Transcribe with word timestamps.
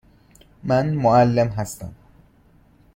من 0.63 0.93
معلم 0.93 1.47
هستم. 1.47 1.91